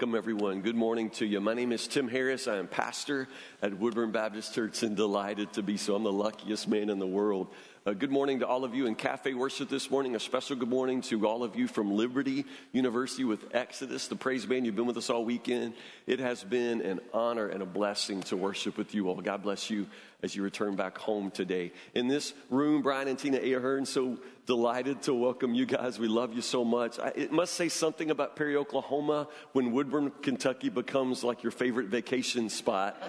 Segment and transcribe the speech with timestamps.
[0.00, 0.62] welcome everyone.
[0.62, 1.42] Good morning to you.
[1.42, 2.48] My name is Tim Harris.
[2.48, 3.28] I am pastor
[3.60, 5.94] at Woodburn Baptist Church and delighted to be so.
[5.94, 7.48] I'm the luckiest man in the world.
[7.86, 10.14] Uh, good morning to all of you in Cafe Worship this morning.
[10.14, 14.44] A special good morning to all of you from Liberty University with Exodus, the praise
[14.44, 14.66] band.
[14.66, 15.72] You've been with us all weekend.
[16.06, 19.22] It has been an honor and a blessing to worship with you all.
[19.22, 19.86] God bless you
[20.22, 21.72] as you return back home today.
[21.94, 25.98] In this room, Brian and Tina Ahern, so delighted to welcome you guys.
[25.98, 26.98] We love you so much.
[26.98, 31.86] I, it must say something about Perry, Oklahoma when Woodburn, Kentucky becomes like your favorite
[31.86, 33.02] vacation spot.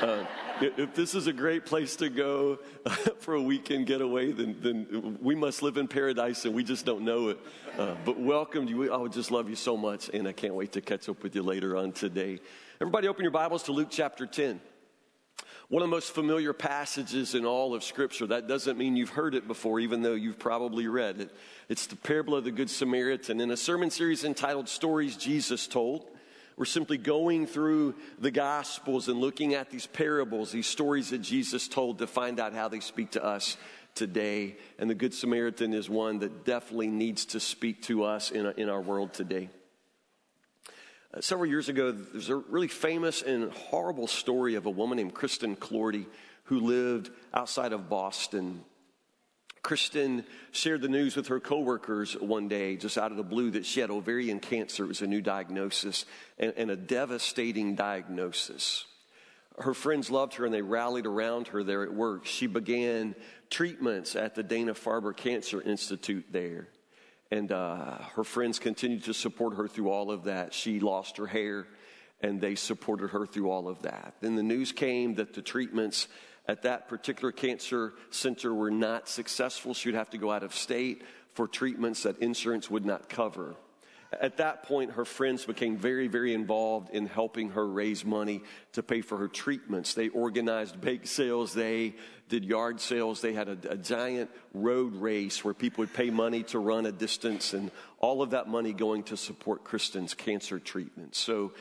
[0.00, 0.24] Uh,
[0.60, 2.58] if this is a great place to go
[3.18, 7.02] for a weekend getaway, then, then we must live in paradise and we just don't
[7.02, 7.38] know it.
[7.78, 8.92] Uh, but welcome you.
[8.92, 11.34] I would just love you so much, and I can't wait to catch up with
[11.34, 12.40] you later on today.
[12.80, 14.60] Everybody, open your Bibles to Luke chapter 10.
[15.68, 18.28] One of the most familiar passages in all of Scripture.
[18.28, 21.30] That doesn't mean you've heard it before, even though you've probably read it.
[21.68, 23.40] It's the parable of the Good Samaritan.
[23.40, 26.06] In a sermon series entitled Stories Jesus Told,
[26.56, 31.68] we're simply going through the Gospels and looking at these parables, these stories that Jesus
[31.68, 33.58] told to find out how they speak to us
[33.94, 34.56] today.
[34.78, 38.70] And the Good Samaritan is one that definitely needs to speak to us in, in
[38.70, 39.50] our world today.
[41.12, 45.14] Uh, several years ago, there's a really famous and horrible story of a woman named
[45.14, 46.06] Kristen Clorty
[46.44, 48.64] who lived outside of Boston.
[49.66, 53.66] Kristen shared the news with her coworkers one day, just out of the blue, that
[53.66, 54.84] she had ovarian cancer.
[54.84, 56.04] It was a new diagnosis
[56.38, 58.84] and, and a devastating diagnosis.
[59.58, 62.26] Her friends loved her and they rallied around her there at work.
[62.26, 63.16] She began
[63.50, 66.68] treatments at the Dana Farber Cancer Institute there.
[67.32, 70.54] And uh, her friends continued to support her through all of that.
[70.54, 71.66] She lost her hair,
[72.20, 74.14] and they supported her through all of that.
[74.20, 76.06] Then the news came that the treatments
[76.48, 79.74] at that particular cancer center were not successful.
[79.74, 81.02] She would have to go out of state
[81.34, 83.56] for treatments that insurance would not cover.
[84.12, 88.42] At that point, her friends became very, very involved in helping her raise money
[88.72, 89.94] to pay for her treatments.
[89.94, 91.96] They organized bake sales, they
[92.28, 96.44] did yard sales, they had a, a, giant road race where people would pay money
[96.44, 101.14] to run a distance, and all of that money going to support Kristen's cancer treatment.
[101.14, 101.52] So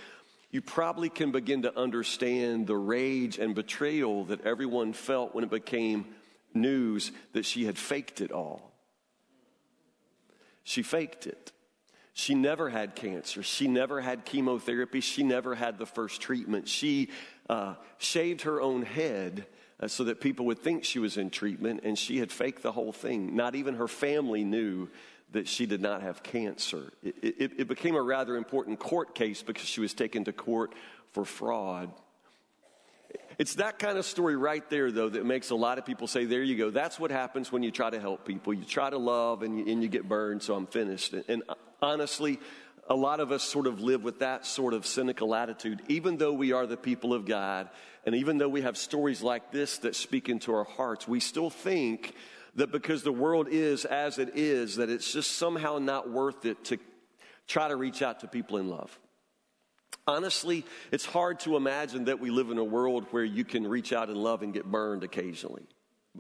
[0.56, 5.50] you probably can begin to understand the rage and betrayal that everyone felt when it
[5.50, 6.06] became
[6.54, 8.72] news that she had faked it all.
[10.64, 11.52] She faked it.
[12.14, 13.44] She never had cancer.
[13.44, 15.02] She never had chemotherapy.
[15.02, 16.70] She never had the first treatment.
[16.70, 17.10] She
[17.50, 19.48] uh, shaved her own head
[19.82, 22.72] uh, so that people would think she was in treatment, and she had faked the
[22.72, 23.36] whole thing.
[23.36, 24.88] Not even her family knew
[25.36, 26.94] that she did not have cancer.
[27.04, 30.72] It, it, it became a rather important court case because she was taken to court
[31.12, 31.92] for fraud.
[33.38, 36.24] It's that kind of story right there, though, that makes a lot of people say,
[36.24, 36.70] There you go.
[36.70, 38.54] That's what happens when you try to help people.
[38.54, 41.14] You try to love and you, and you get burned, so I'm finished.
[41.28, 41.44] And
[41.82, 42.40] honestly,
[42.90, 46.32] a lot of us sort of live with that sort of cynical attitude, even though
[46.32, 47.68] we are the people of God,
[48.06, 51.50] and even though we have stories like this that speak into our hearts, we still
[51.50, 52.16] think
[52.56, 56.64] that because the world is as it is, that it's just somehow not worth it
[56.66, 56.78] to
[57.48, 58.98] try to reach out to people in love.
[60.08, 63.92] Honestly, it's hard to imagine that we live in a world where you can reach
[63.92, 65.64] out in love and get burned occasionally.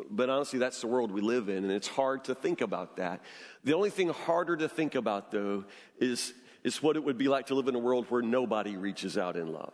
[0.10, 3.22] But, honestly, that's the world we live in, and it's hard to think about that.
[3.64, 5.64] The only thing harder to think about, though,
[6.00, 6.34] is,
[6.66, 9.38] is what it would be like to live in a world where nobody reaches out
[9.38, 9.74] in love.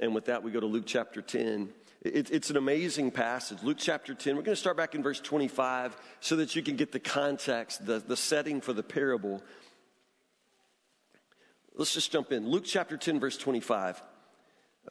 [0.00, 1.70] And with that, we go to Luke chapter 10.
[2.02, 3.58] It, it's an amazing passage.
[3.62, 4.36] Luke chapter 10.
[4.36, 7.84] We're going to start back in verse 25 so that you can get the context,
[7.84, 9.42] the, the setting for the parable.
[11.74, 12.48] Let's just jump in.
[12.48, 14.02] Luke chapter 10, verse 25.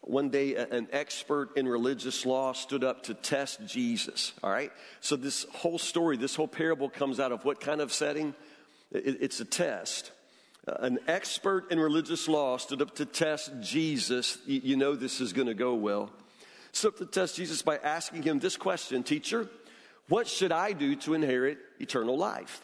[0.01, 4.33] One day, an expert in religious law stood up to test Jesus.
[4.43, 4.71] All right?
[5.01, 8.35] So, this whole story, this whole parable comes out of what kind of setting?
[8.91, 10.11] It's a test.
[10.67, 14.37] Uh, an expert in religious law stood up to test Jesus.
[14.45, 16.11] You know this is going to go well.
[16.71, 19.49] Stood to test Jesus by asking him this question Teacher,
[20.07, 22.61] what should I do to inherit eternal life?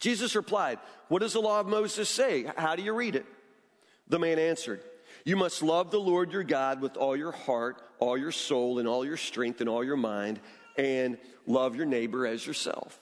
[0.00, 0.78] Jesus replied,
[1.08, 2.46] What does the law of Moses say?
[2.56, 3.26] How do you read it?
[4.08, 4.82] The man answered,
[5.24, 8.86] you must love the Lord your God with all your heart, all your soul, and
[8.86, 10.38] all your strength, and all your mind,
[10.76, 12.98] and love your neighbor as yourself.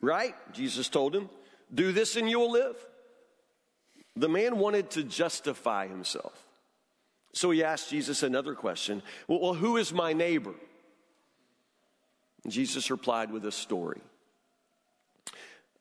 [0.00, 0.34] Right?
[0.52, 1.28] Jesus told him,
[1.72, 2.76] Do this and you'll live.
[4.16, 6.32] The man wanted to justify himself.
[7.32, 10.54] So he asked Jesus another question Well, well who is my neighbor?
[12.46, 14.00] Jesus replied with a story.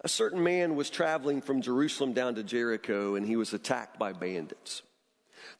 [0.01, 4.13] A certain man was traveling from Jerusalem down to Jericho, and he was attacked by
[4.13, 4.81] bandits.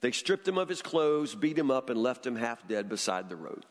[0.00, 3.28] They stripped him of his clothes, beat him up, and left him half dead beside
[3.28, 3.66] the road.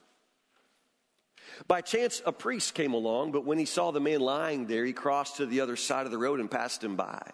[1.67, 4.93] By chance, a priest came along, but when he saw the man lying there, he
[4.93, 7.31] crossed to the other side of the road and passed him by.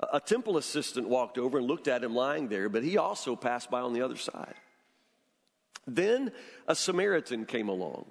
[0.00, 3.70] A temple assistant walked over and looked at him lying there, but he also passed
[3.70, 4.54] by on the other side.
[5.86, 6.32] Then
[6.66, 8.06] a Samaritan came along.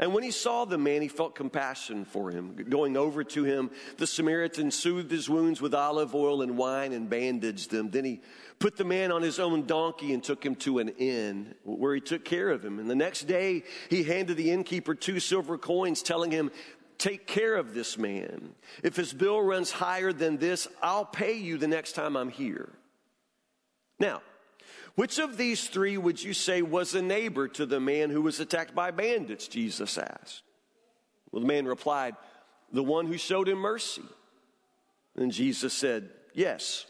[0.00, 2.56] And when he saw the man, he felt compassion for him.
[2.70, 7.10] Going over to him, the Samaritan soothed his wounds with olive oil and wine and
[7.10, 7.90] bandaged them.
[7.90, 8.22] Then he
[8.58, 12.00] put the man on his own donkey and took him to an inn where he
[12.00, 12.78] took care of him.
[12.78, 16.50] And the next day, he handed the innkeeper two silver coins, telling him,
[17.00, 18.50] Take care of this man.
[18.82, 22.68] If his bill runs higher than this, I'll pay you the next time I'm here.
[23.98, 24.20] Now,
[24.96, 28.38] which of these three would you say was a neighbor to the man who was
[28.38, 29.48] attacked by bandits?
[29.48, 30.42] Jesus asked.
[31.32, 32.16] Well, the man replied,
[32.70, 34.04] The one who showed him mercy.
[35.16, 36.84] And Jesus said, Yes.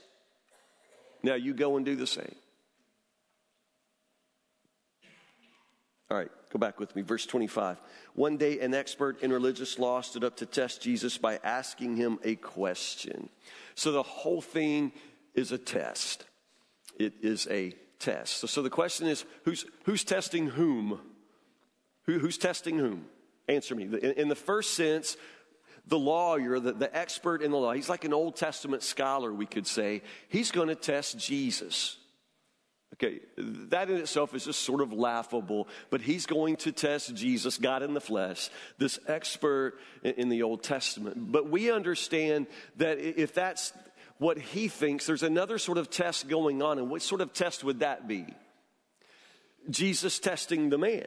[1.23, 2.35] Now you go and do the same.
[6.11, 7.03] All right, go back with me.
[7.03, 7.81] Verse 25.
[8.15, 12.19] One day, an expert in religious law stood up to test Jesus by asking him
[12.25, 13.29] a question.
[13.75, 14.93] So the whole thing
[15.35, 16.25] is a test.
[16.99, 18.39] It is a test.
[18.39, 21.01] So, so the question is who's, who's testing whom?
[22.05, 23.07] Who, who's testing whom?
[23.49, 23.85] Answer me.
[23.85, 25.17] In, in the first sense,
[25.87, 29.47] the lawyer, the, the expert in the law, he's like an Old Testament scholar, we
[29.47, 30.03] could say.
[30.29, 31.97] He's going to test Jesus.
[33.03, 37.57] Okay, that in itself is just sort of laughable, but he's going to test Jesus,
[37.57, 41.33] God in the flesh, this expert in the Old Testament.
[41.33, 43.73] But we understand that if that's
[44.19, 46.79] what he thinks, there's another sort of test going on.
[46.79, 48.27] And what sort of test would that be?
[49.71, 51.07] Jesus testing the man.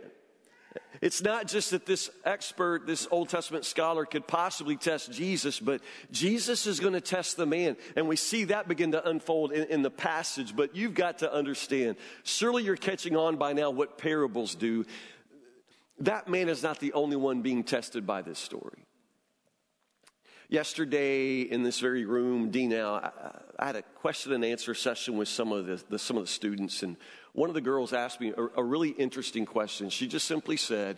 [1.02, 5.82] It's not just that this expert, this Old Testament scholar could possibly test Jesus, but
[6.12, 7.76] Jesus is going to test the man.
[7.98, 10.56] And we see that begin to unfold in, in, the passage.
[10.56, 14.86] But you've got to understand, surely you're catching on by now what parables do.
[16.00, 18.86] That man is not the only one being tested by this story.
[20.48, 23.12] Yesterday in this very room, Dean, I,
[23.60, 26.30] I, had a question and answer session with some of the, the, some of the
[26.30, 26.96] students, and
[27.34, 29.90] one of the girls asked me a, a really interesting question.
[29.90, 30.98] She just simply said,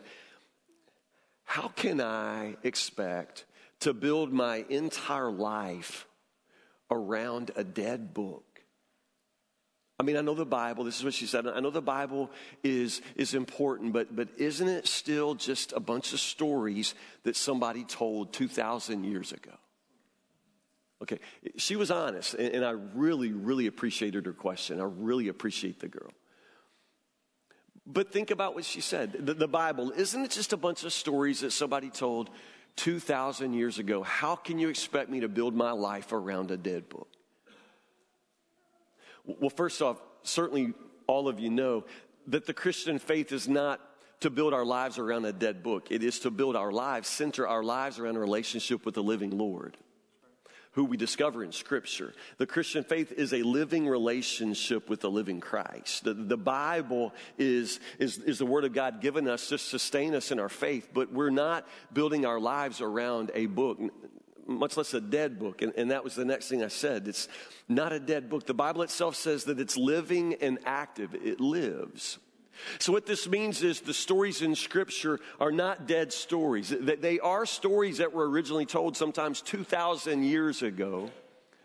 [1.43, 3.45] How can I expect
[3.81, 6.07] to build my entire life
[6.91, 8.43] around a dead book?
[9.97, 11.47] I mean, I know the Bible, this is what she said.
[11.47, 12.29] I know the Bible
[12.63, 17.85] is, is important, but, but isn't it still just a bunch of stories that somebody
[17.85, 19.53] told 2,000 years ago?
[21.01, 21.19] Okay,
[21.55, 24.81] she was honest, and, and I really, really appreciated her question.
[24.81, 26.11] I really appreciate the girl.
[27.87, 29.13] But think about what she said.
[29.25, 32.29] The, the Bible, isn't it just a bunch of stories that somebody told
[32.77, 34.01] 2,000 years ago?
[34.01, 37.07] How can you expect me to build my life around a dead book?
[39.25, 40.73] Well, first off, certainly
[41.07, 41.85] all of you know
[42.27, 43.79] that the Christian faith is not
[44.21, 45.87] to build our lives around a dead book.
[45.91, 49.37] It is to build our lives, center our lives around a relationship with the living
[49.37, 49.77] Lord,
[50.75, 52.13] who we discover in Scripture.
[52.37, 56.03] The Christian faith is a living relationship with the living Christ.
[56.03, 60.31] The, the Bible is, is, is the Word of God given us to sustain us
[60.31, 63.79] in our faith, but we're not building our lives around a book
[64.47, 65.63] much less a dead book.
[65.63, 67.07] And, and, that was the next thing I said.
[67.07, 67.27] It's
[67.67, 68.45] not a dead book.
[68.45, 72.19] The Bible itself says that it's living and active, it lives.
[72.79, 76.69] So, what this means is the stories in Scripture are not dead stories.
[76.69, 81.11] They are stories that were originally told sometimes 2,000 years ago.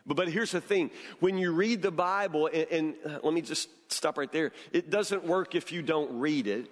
[0.07, 0.91] But, here's the thing
[1.21, 5.25] when you read the Bible, and, and let me just stop right there, it doesn't
[5.25, 6.71] work if you don't read it.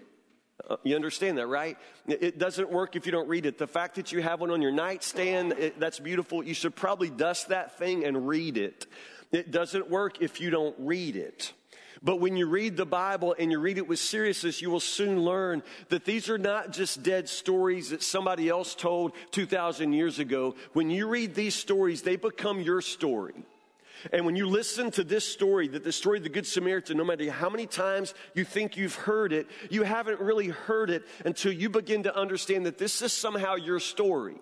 [0.68, 1.78] Uh, you understand that, right?
[2.08, 3.58] It doesn't work if you don't read it.
[3.58, 6.42] The fact that you have one on your nightstand, it, that's beautiful.
[6.42, 8.86] You should probably dust that thing and read it.
[9.30, 11.52] It doesn't work if you don't read it.
[12.02, 15.22] But when you read the Bible and you read it with seriousness, you will soon
[15.22, 20.54] learn that these are not just dead stories that somebody else told 2,000 years ago.
[20.72, 23.34] When you read these stories, they become your story.
[24.12, 27.04] And when you listen to this story, that the story of the Good Samaritan, no
[27.04, 31.52] matter how many times you think you've heard it, you haven't really heard it until
[31.52, 34.36] you begin to understand that this is somehow your story.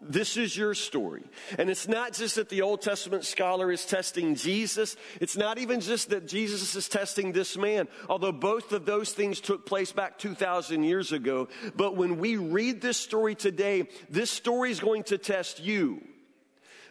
[0.00, 1.24] This is your story.
[1.58, 4.94] And it's not just that the Old Testament scholar is testing Jesus.
[5.20, 9.40] It's not even just that Jesus is testing this man, although both of those things
[9.40, 11.48] took place back 2,000 years ago.
[11.74, 16.02] But when we read this story today, this story is going to test you.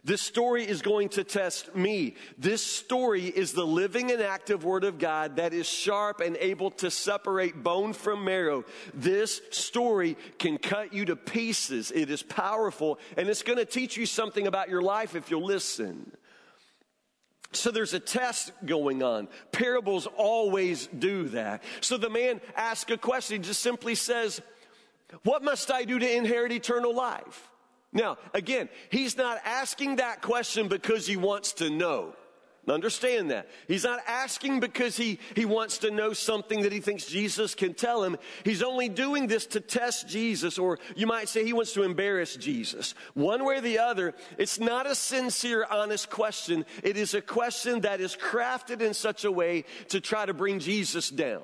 [0.05, 2.13] This story is going to test me.
[2.37, 6.69] This story is the living and active Word of God that is sharp and able
[6.71, 8.65] to separate bone from marrow.
[8.93, 11.89] This story can cut you to pieces.
[11.89, 15.43] It is powerful and it's going to teach you something about your life if you'll
[15.43, 16.11] listen.
[17.51, 19.27] So there's a test going on.
[19.51, 21.63] Parables always do that.
[21.81, 24.39] So the man asks a question, he just simply says,
[25.23, 27.49] What must I do to inherit eternal life?
[27.95, 32.13] Now, again, he's not asking that question because he wants to know.
[32.67, 33.47] Understand that.
[33.67, 37.73] He's not asking because he, he wants to know something that he thinks Jesus can
[37.73, 38.17] tell him.
[38.43, 42.35] He's only doing this to test Jesus, or you might say he wants to embarrass
[42.35, 42.95] Jesus.
[43.13, 46.65] One way or the other, it's not a sincere, honest question.
[46.83, 50.59] It is a question that is crafted in such a way to try to bring
[50.59, 51.43] Jesus down.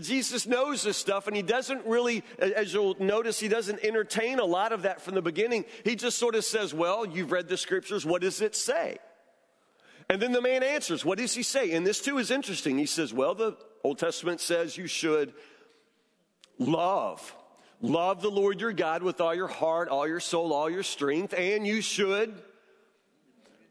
[0.00, 4.44] Jesus knows this stuff and he doesn't really, as you'll notice, he doesn't entertain a
[4.44, 5.64] lot of that from the beginning.
[5.84, 8.06] He just sort of says, Well, you've read the scriptures.
[8.06, 8.98] What does it say?
[10.08, 11.72] And then the man answers, What does he say?
[11.72, 12.78] And this too is interesting.
[12.78, 15.32] He says, Well, the Old Testament says you should
[16.58, 17.34] love.
[17.80, 21.34] Love the Lord your God with all your heart, all your soul, all your strength,
[21.36, 22.32] and you should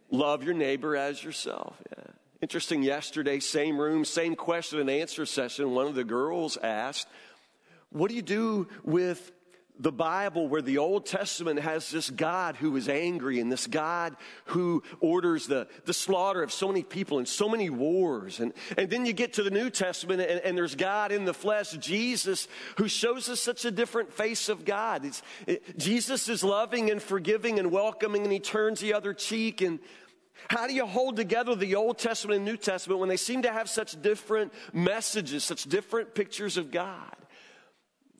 [0.09, 1.77] love your neighbor as yourself.
[1.97, 2.10] Yeah.
[2.41, 5.75] Interesting, yesterday, same room, same question and answer session.
[5.75, 7.07] One of the girls asked,
[7.91, 9.31] What do you do with
[9.81, 14.15] the Bible where the Old Testament has this God who is angry and this God
[14.45, 18.39] who orders the, the slaughter of so many people and so many wars.
[18.39, 21.33] And, and then you get to the New Testament and, and there's God in the
[21.33, 25.09] flesh, Jesus, who shows us such a different face of God.
[25.47, 29.61] It, Jesus is loving and forgiving and welcoming and he turns the other cheek.
[29.61, 29.79] And
[30.47, 33.51] how do you hold together the Old Testament and New Testament when they seem to
[33.51, 37.15] have such different messages, such different pictures of God?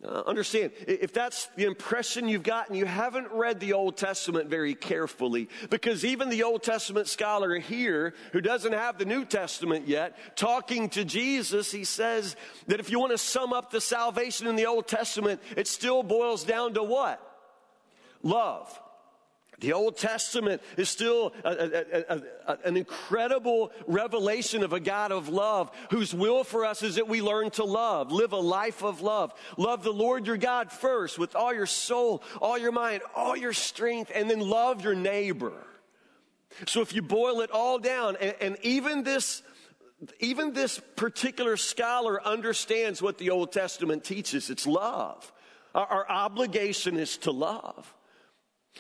[0.04, 4.74] Uh, understand, if that's the impression you've gotten, you haven't read the Old Testament very
[4.74, 5.48] carefully.
[5.70, 10.90] Because even the Old Testament scholar here, who doesn't have the New Testament yet, talking
[10.90, 14.66] to Jesus, he says that if you want to sum up the salvation in the
[14.66, 17.22] Old Testament, it still boils down to what?
[18.24, 18.80] Love.
[19.62, 25.30] The Old Testament is still a, a, a, an incredible revelation of a God of
[25.30, 29.02] love whose will for us is that we learn to love, live a life of
[29.02, 29.34] love.
[29.58, 33.54] Love the Lord your God first with all your soul, all your mind, all your
[33.54, 35.54] strength, and then love your neighbor.
[36.66, 39.44] So if you boil it all down, and, and even this
[40.20, 44.50] even this particular scholar understands what the Old Testament teaches.
[44.50, 45.32] It's love.
[45.76, 47.94] Our, our obligation is to love.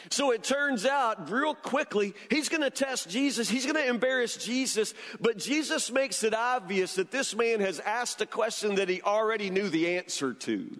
[0.09, 3.49] So it turns out real quickly, he's going to test Jesus.
[3.49, 4.93] He's going to embarrass Jesus.
[5.19, 9.49] But Jesus makes it obvious that this man has asked a question that he already
[9.49, 10.79] knew the answer to.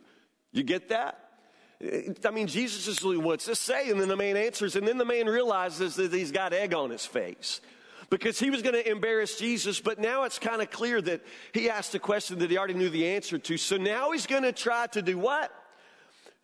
[0.53, 1.19] You get that?
[2.25, 3.89] I mean, Jesus is, what's this say?
[3.89, 6.89] And then the man answers, and then the man realizes that he's got egg on
[6.89, 7.59] his face.
[8.09, 11.21] Because he was going to embarrass Jesus, but now it's kind of clear that
[11.53, 13.57] he asked a question that he already knew the answer to.
[13.57, 15.51] So now he's going to try to do what?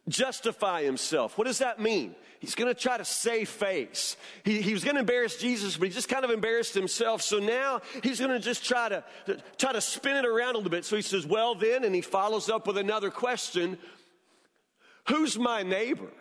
[0.08, 1.38] Justify himself.
[1.38, 2.16] What does that mean?
[2.40, 4.18] He's going to try to save face.
[4.44, 7.22] He, he was going to embarrass Jesus, but he just kind of embarrassed himself.
[7.22, 10.58] So now he's going to just try to, to try to spin it around a
[10.58, 10.86] little bit.
[10.86, 13.78] So he says, "Well, then," and he follows up with another question:
[15.08, 16.12] Who's my neighbor?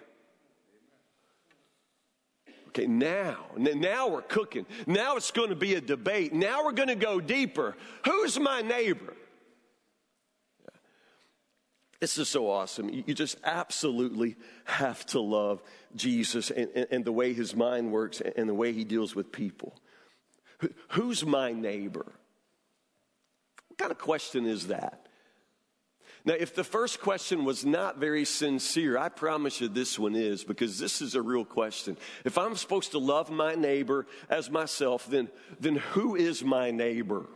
[2.68, 4.66] Okay, now, now we're cooking.
[4.86, 6.34] Now it's going to be a debate.
[6.34, 7.74] Now we're going to go deeper.
[8.04, 9.14] Who's my neighbor?
[12.00, 12.90] This is so awesome.
[12.90, 15.62] You just absolutely have to love
[15.94, 19.32] Jesus and, and, and, the way his mind works and the way he deals with
[19.32, 19.74] people.
[20.90, 22.04] Who's my neighbor?
[23.68, 25.06] What kind of question is that?
[26.26, 30.42] Now, if the first question was not very sincere, I promise you this one is
[30.42, 31.96] because this is a real question.
[32.24, 35.28] If I'm supposed to love my neighbor as myself, then,
[35.60, 37.26] then who is my neighbor?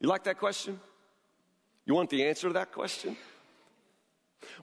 [0.00, 0.78] You like that question?
[1.88, 3.16] You want the answer to that question?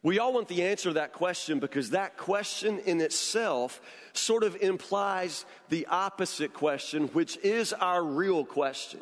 [0.03, 3.82] We all want the answer to that question because that question in itself
[4.13, 9.01] sort of implies the opposite question, which is our real question.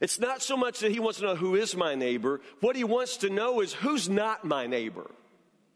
[0.00, 2.40] It's not so much that he wants to know who is my neighbor.
[2.60, 5.08] What he wants to know is who's not my neighbor,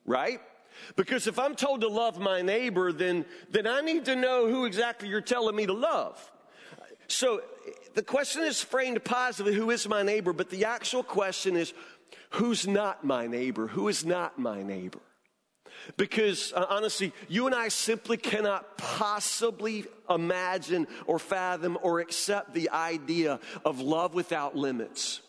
[0.06, 0.40] right?
[0.96, 4.64] Because if I'm told to love my neighbor, then, then I need to know who
[4.64, 6.32] exactly you're telling me to love.
[7.08, 7.42] So
[7.94, 10.32] the question is framed positively who is my neighbor?
[10.32, 11.72] But the actual question is
[12.30, 13.66] who's not my neighbor?
[13.66, 15.00] Who is not my neighbor?
[15.96, 22.70] Because uh, honestly, you and I simply cannot possibly imagine or fathom or accept the
[22.70, 25.20] idea of love without limits.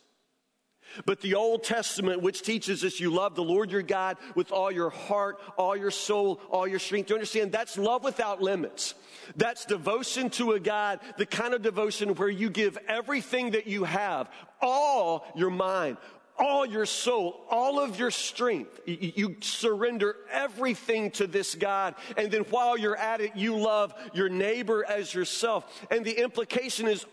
[1.05, 4.71] But the Old Testament, which teaches us you love the Lord your God with all
[4.71, 8.95] your heart, all your soul, all your strength, do you understand that's love without limits.
[9.35, 13.83] That's devotion to a God, the kind of devotion where you give everything that you
[13.83, 14.29] have,
[14.61, 15.97] all your mind,
[16.37, 18.79] all your soul, all of your strength.
[18.85, 21.95] You surrender everything to this God.
[22.17, 25.85] And then while you're at it, you love your neighbor as yourself.
[25.91, 27.05] And the implication is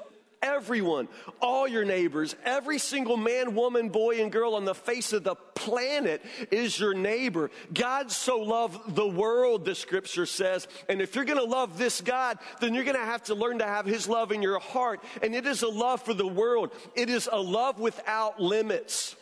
[0.43, 1.09] everyone,
[1.41, 5.35] all your neighbors, every single man, woman, boy, and girl on the face of the
[5.55, 7.51] planet is your neighbor.
[7.73, 10.69] God so loved the world, the scripture says.
[10.89, 13.59] And if you're going to love this God, then you're going to have to learn
[13.59, 15.03] to have his love in your heart.
[15.23, 16.73] And it is a love for the world.
[16.95, 19.17] It is a love without limits.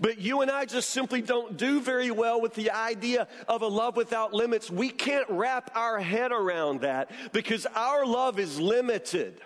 [0.00, 3.66] But you and I just simply don't do very well with the idea of a
[3.66, 4.70] love without limits.
[4.70, 9.40] We can't wrap our head around that because our love is limited.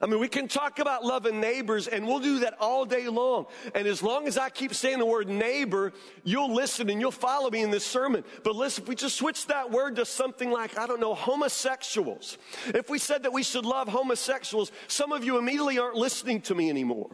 [0.00, 3.46] I mean, we can talk about loving neighbors and we'll do that all day long.
[3.74, 7.50] And as long as I keep saying the word neighbor, you'll listen and you'll follow
[7.50, 8.22] me in this sermon.
[8.44, 12.36] But listen, if we just switch that word to something like, I don't know, homosexuals.
[12.66, 16.54] If we said that we should love homosexuals, some of you immediately aren't listening to
[16.54, 17.10] me anymore.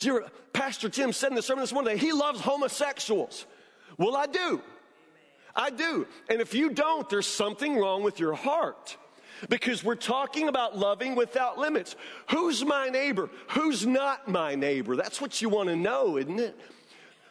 [0.00, 3.46] Dear Pastor Tim said in the sermon this morning that he loves homosexuals.
[3.96, 4.60] Well, I do.
[5.56, 6.06] I do.
[6.28, 8.98] And if you don't, there's something wrong with your heart
[9.48, 11.96] because we're talking about loving without limits.
[12.30, 13.30] Who's my neighbor?
[13.50, 14.96] Who's not my neighbor?
[14.96, 16.58] That's what you want to know, isn't it?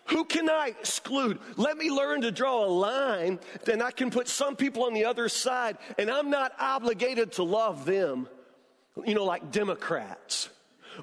[0.05, 1.39] Who can I exclude?
[1.55, 5.05] Let me learn to draw a line, then I can put some people on the
[5.05, 8.27] other side, and I'm not obligated to love them,
[9.05, 10.49] you know, like Democrats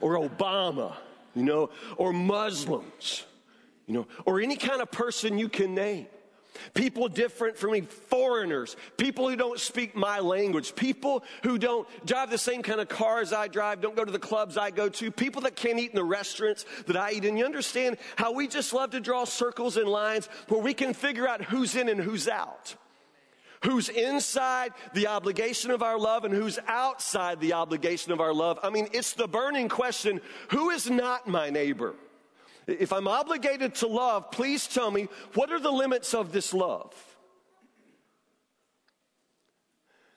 [0.00, 0.94] or Obama,
[1.34, 3.24] you know, or Muslims,
[3.86, 6.06] you know, or any kind of person you can name.
[6.74, 12.30] People different from me, foreigners, people who don't speak my language, people who don't drive
[12.30, 15.10] the same kind of cars I drive, don't go to the clubs I go to,
[15.10, 18.48] people that can't eat in the restaurants that I eat And You understand how we
[18.48, 22.00] just love to draw circles and lines where we can figure out who's in and
[22.00, 22.76] who's out.
[23.64, 28.58] Who's inside the obligation of our love and who's outside the obligation of our love?
[28.62, 31.94] I mean, it's the burning question who is not my neighbor?
[32.68, 36.94] If I'm obligated to love, please tell me what are the limits of this love?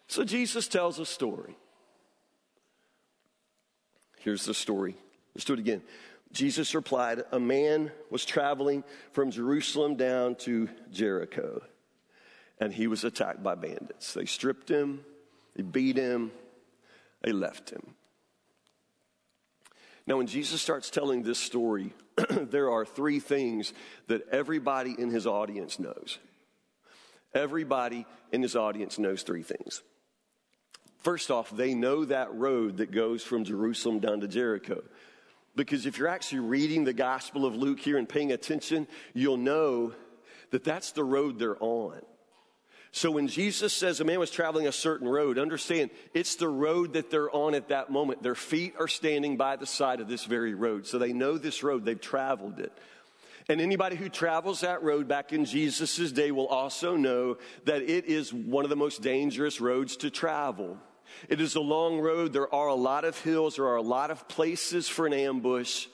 [0.07, 1.55] So Jesus tells a story.
[4.19, 4.97] Here's the story.
[5.33, 5.81] Let's do it again.
[6.33, 11.61] Jesus replied, A man was traveling from Jerusalem down to Jericho,
[12.59, 14.13] and he was attacked by bandits.
[14.13, 15.05] They stripped him,
[15.55, 16.31] they beat him,
[17.21, 17.95] they left him.
[20.11, 21.93] Now, when Jesus starts telling this story,
[22.29, 23.71] there are three things
[24.07, 26.19] that everybody in his audience knows.
[27.33, 29.81] Everybody in his audience knows three things.
[30.97, 34.83] First off, they know that road that goes from Jerusalem down to Jericho.
[35.55, 39.93] Because if you're actually reading the Gospel of Luke here and paying attention, you'll know
[40.49, 42.01] that that's the road they're on.
[42.93, 46.93] So when Jesus says a man was traveling a certain road, understand it's the road
[46.93, 48.21] that they're on at that moment.
[48.21, 50.85] Their feet are standing by the side of this very road.
[50.85, 52.73] So they know this road, they've traveled it.
[53.47, 58.05] And anybody who travels that road back in Jesus' day will also know that it
[58.05, 60.77] is one of the most dangerous roads to travel.
[61.29, 62.33] It is a long road.
[62.33, 63.55] There are a lot of hills.
[63.55, 65.87] There are a lot of places for an ambush.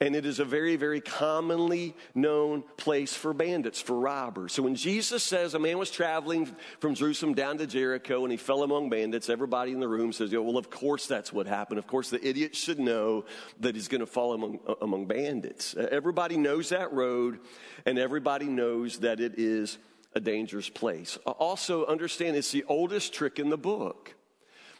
[0.00, 4.52] And it is a very, very commonly known place for bandits, for robbers.
[4.52, 6.48] So when Jesus says a man was traveling
[6.80, 10.32] from Jerusalem down to Jericho and he fell among bandits, everybody in the room says,
[10.32, 11.78] well, of course that's what happened.
[11.78, 13.24] Of course the idiot should know
[13.60, 15.74] that he's going to fall among, among bandits.
[15.76, 17.40] Everybody knows that road
[17.86, 19.78] and everybody knows that it is
[20.14, 21.18] a dangerous place.
[21.26, 24.14] Also understand it's the oldest trick in the book.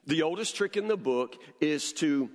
[0.06, 2.30] The oldest trick in the book is to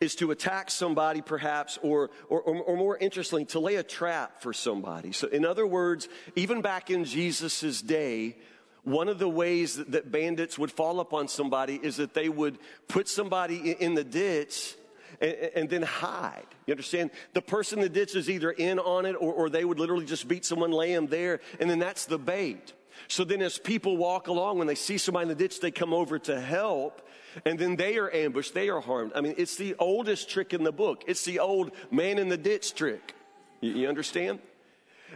[0.00, 4.54] is to attack somebody, perhaps, or, or, or, more interestingly, to lay a trap for
[4.54, 5.12] somebody.
[5.12, 8.36] So, in other words, even back in Jesus' day,
[8.82, 12.58] one of the ways that, that bandits would fall upon somebody is that they would
[12.88, 14.74] put somebody in, the ditch
[15.20, 16.46] and, and, then hide.
[16.66, 17.10] You understand?
[17.34, 20.06] The person in the ditch is either in on it or, or they would literally
[20.06, 22.72] just beat someone, lay them there, and then that's the bait.
[23.08, 25.92] So then, as people walk along, when they see somebody in the ditch, they come
[25.92, 27.02] over to help
[27.44, 29.12] and then they are ambushed, they are harmed.
[29.14, 31.04] I mean, it's the oldest trick in the book.
[31.06, 33.14] It's the old man in the ditch trick.
[33.60, 34.40] You, you understand?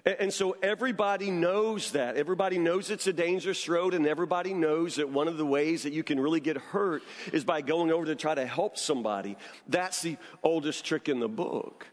[0.04, 2.16] And, and so everybody knows that.
[2.16, 5.92] Everybody knows it's a dangerous road, and everybody knows that one of the ways that
[5.92, 9.36] you can really get hurt is by going over to try to help somebody.
[9.68, 11.86] That's the oldest trick in the book.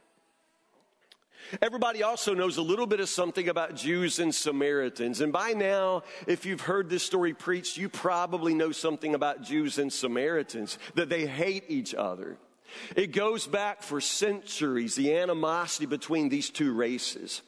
[1.60, 5.22] Everybody also knows a little bit of something about Jews and Samaritans.
[5.22, 9.80] And by now, if you've heard this story preached, you probably know something about Jews
[9.80, 12.38] and Samaritans, that they hate each other.
[12.96, 17.42] It goes back for centuries, the animosity between these two races.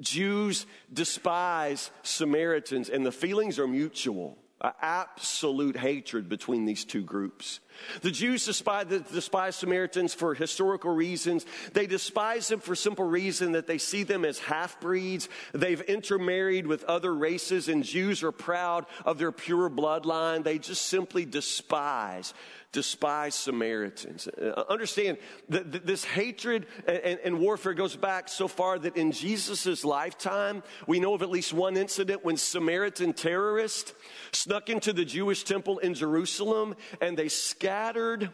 [0.00, 4.36] Jews despise Samaritans, and the feelings are mutual.
[4.62, 7.60] Absolute hatred between these two groups.
[8.02, 11.44] The Jews despise, despise Samaritans for historical reasons.
[11.72, 15.28] They despise them for simple reason that they see them as half breeds.
[15.52, 20.44] They've intermarried with other races, and Jews are proud of their pure bloodline.
[20.44, 22.32] They just simply despise
[22.74, 24.26] despise Samaritans.
[24.26, 25.16] Uh, understand
[25.48, 30.98] that this hatred and, and, warfare goes back so far that in Jesus' lifetime, we
[30.98, 33.94] know of at least one incident when Samaritan terrorists
[34.32, 38.30] snuck into the Jewish temple in Jerusalem and they scattered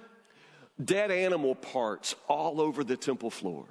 [0.82, 3.66] dead animal parts all over the temple floor.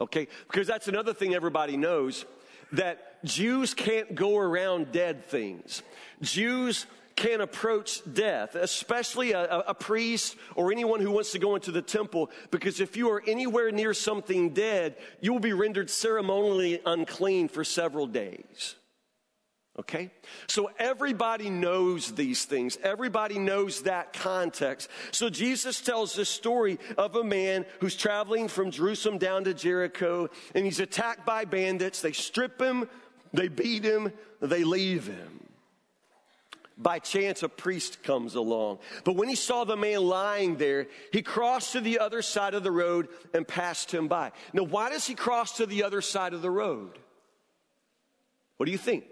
[0.00, 0.28] Okay?
[0.50, 2.24] Because that's another thing everybody knows
[2.72, 5.82] that Jews can't go around dead things.
[6.22, 11.72] Jews can approach death, especially a, a, priest or anyone who wants to go into
[11.72, 16.80] the temple, because if you are anywhere near something dead, you will be rendered ceremonially
[16.84, 18.76] unclean for several days.
[19.78, 20.10] Okay?
[20.46, 22.78] So everybody knows these things.
[22.82, 24.88] Everybody knows that context.
[25.10, 30.28] So Jesus tells this story of a man who's traveling from Jerusalem down to Jericho
[30.54, 32.00] and he's attacked by bandits.
[32.00, 32.88] They strip him,
[33.32, 35.45] they beat him, they leave him.
[36.78, 38.80] By chance, a priest comes along.
[39.04, 42.62] But when he saw the man lying there, he crossed to the other side of
[42.62, 44.32] the road and passed him by.
[44.52, 46.98] Now, why does he cross to the other side of the road?
[48.58, 49.04] What do you think?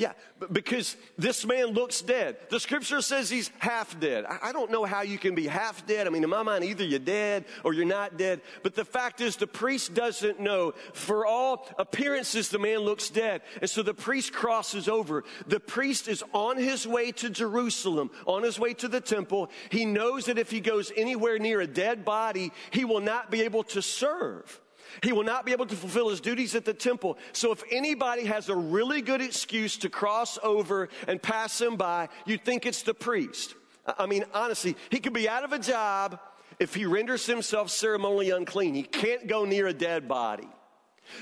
[0.00, 0.12] Yeah,
[0.50, 2.38] because this man looks dead.
[2.48, 4.24] The scripture says he's half dead.
[4.24, 6.06] I don't know how you can be half dead.
[6.06, 8.40] I mean, in my mind, either you're dead or you're not dead.
[8.62, 10.72] But the fact is, the priest doesn't know.
[10.94, 13.42] For all appearances, the man looks dead.
[13.60, 15.22] And so the priest crosses over.
[15.46, 19.50] The priest is on his way to Jerusalem, on his way to the temple.
[19.68, 23.42] He knows that if he goes anywhere near a dead body, he will not be
[23.42, 24.62] able to serve.
[25.02, 27.18] He will not be able to fulfill his duties at the temple.
[27.32, 32.08] So if anybody has a really good excuse to cross over and pass him by,
[32.26, 33.54] you think it's the priest.
[33.98, 36.20] I mean, honestly, he could be out of a job
[36.58, 38.74] if he renders himself ceremonially unclean.
[38.74, 40.48] He can't go near a dead body.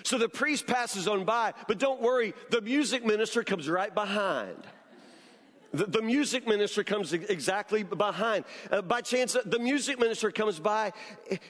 [0.02, 4.66] So the priest passes on by, but don't worry, the music minister comes right behind.
[5.72, 8.46] The, the, music minister comes exactly behind.
[8.70, 10.92] Uh, by chance, the music minister comes by.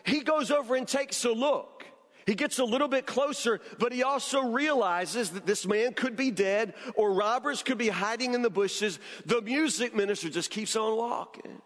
[0.04, 1.84] He goes over and takes a look.
[2.28, 6.30] He gets a little bit closer, but he also realizes that this man could be
[6.30, 8.98] dead or robbers could be hiding in the bushes.
[9.24, 11.62] The music minister just keeps on walking.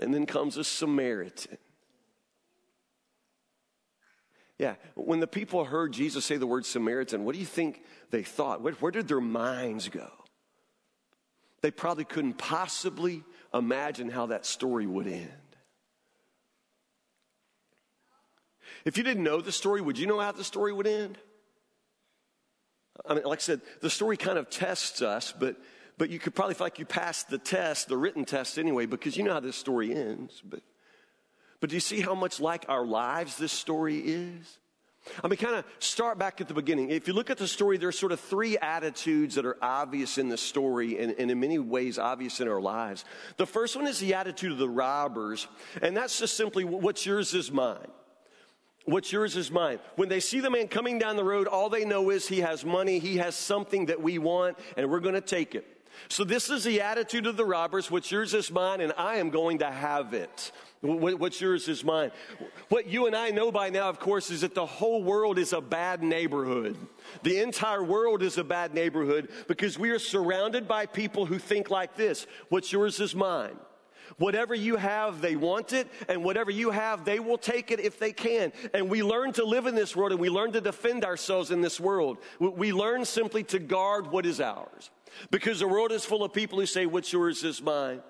[0.00, 1.56] And then comes a Samaritan.
[4.58, 8.22] Yeah, when the people heard Jesus say the word Samaritan, what do you think they
[8.22, 8.60] thought?
[8.60, 10.10] Where, where did their minds go?
[11.62, 15.32] They probably couldn't possibly imagine how that story would end.
[18.86, 21.18] If you didn't know the story, would you know how the story would end?
[23.04, 25.56] I mean, like I said, the story kind of tests us, but,
[25.98, 29.16] but you could probably feel like you passed the test, the written test anyway, because
[29.16, 30.40] you know how this story ends.
[30.48, 30.60] But,
[31.58, 34.58] but do you see how much like our lives this story is?
[35.22, 36.90] I mean, kind of start back at the beginning.
[36.90, 40.28] If you look at the story, there's sort of three attitudes that are obvious in
[40.28, 43.04] the story and, and, in many ways obvious in our lives.
[43.36, 45.48] The first one is the attitude of the robbers,
[45.82, 47.88] and that's just simply what's yours is mine.
[48.86, 49.80] What's yours is mine.
[49.96, 52.64] When they see the man coming down the road, all they know is he has
[52.64, 55.66] money, he has something that we want, and we're going to take it.
[56.08, 57.90] So this is the attitude of the robbers.
[57.90, 60.52] What's yours is mine, and I am going to have it.
[60.82, 62.12] What's yours is mine.
[62.68, 65.52] What you and I know by now, of course, is that the whole world is
[65.52, 66.76] a bad neighborhood.
[67.22, 71.70] The entire world is a bad neighborhood because we are surrounded by people who think
[71.70, 72.26] like this.
[72.50, 73.56] What's yours is mine.
[74.18, 77.98] Whatever you have, they want it, and whatever you have, they will take it if
[77.98, 78.52] they can.
[78.74, 81.60] And we learn to live in this world and we learn to defend ourselves in
[81.60, 82.18] this world.
[82.38, 84.90] We learn simply to guard what is ours.
[85.30, 88.00] Because the world is full of people who say, What's yours is mine.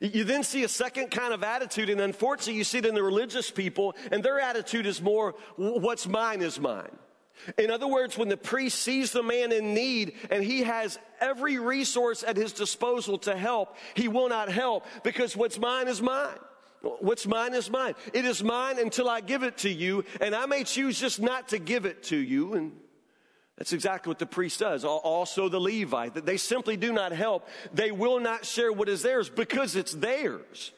[0.00, 3.02] You then see a second kind of attitude, and unfortunately, you see it in the
[3.02, 6.96] religious people, and their attitude is more, What's mine is mine.
[7.56, 11.58] In other words, when the priest sees the man in need and he has every
[11.58, 16.38] resource at his disposal to help, he will not help because what's mine is mine.
[16.80, 17.94] What's mine is mine.
[18.12, 21.48] It is mine until I give it to you, and I may choose just not
[21.48, 22.54] to give it to you.
[22.54, 22.72] And
[23.56, 24.84] that's exactly what the priest does.
[24.84, 27.48] Also, the Levite, that they simply do not help.
[27.74, 30.72] They will not share what is theirs because it's theirs.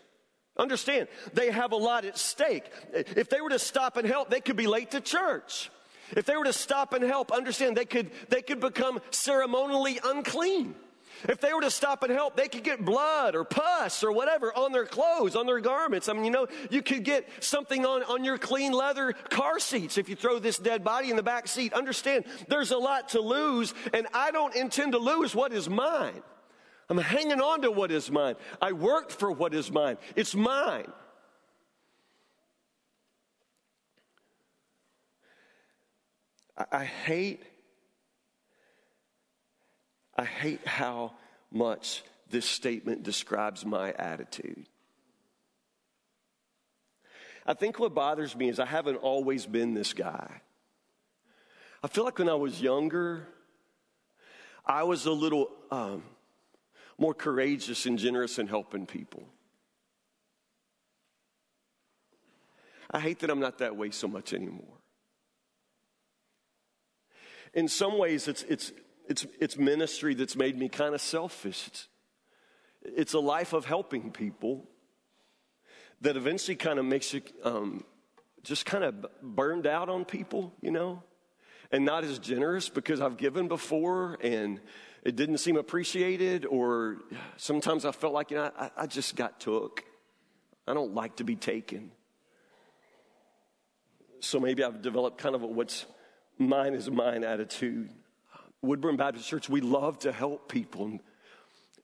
[0.57, 2.65] Understand, they have a lot at stake.
[2.93, 5.71] If they were to stop and help, they could be late to church.
[6.17, 10.75] If they were to stop and help, understand they could, they could become ceremonially unclean.
[11.29, 14.57] If they were to stop and help, they could get blood or pus or whatever
[14.57, 16.09] on their clothes, on their garments.
[16.09, 19.99] I mean, you know, you could get something on, on your clean leather car seats
[19.99, 21.73] if you throw this dead body in the back seat.
[21.75, 26.23] Understand, there's a lot to lose, and I don't intend to lose what is mine.
[26.89, 28.35] I'm hanging on to what is mine.
[28.61, 29.97] I worked for what is mine.
[30.17, 30.91] It's mine.
[36.71, 37.43] I, hate
[40.17, 41.13] I hate how
[41.51, 44.67] much this statement describes my attitude.
[47.47, 50.43] I think what bothers me is I haven't always been this guy.
[51.83, 53.27] I feel like when I was younger,
[54.67, 56.03] I was a little um,
[56.99, 59.25] more courageous and generous in helping people.
[62.91, 64.80] I hate that I'm not that way so much anymore.
[67.55, 68.73] In some ways, it's, it's,
[69.09, 71.67] it's, it's ministry that's made me kind of selfish.
[71.67, 71.89] It's,
[72.83, 74.69] it's a life of helping people
[76.01, 77.85] that eventually kind of makes you um,
[78.43, 81.03] just kind of burned out on people, you know,
[81.71, 84.61] and not as generous because I've given before and
[85.03, 86.99] it didn't seem appreciated, or
[87.37, 89.83] sometimes I felt like, you know, I, I just got took.
[90.69, 91.91] I don't like to be taken.
[94.21, 95.87] So maybe I've developed kind of a what's
[96.41, 97.91] mine is mine attitude.
[98.63, 100.99] Woodburn Baptist Church, we love to help people.